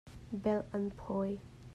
Belh 0.43 0.65
an 0.73 0.89
phawi. 0.99 1.39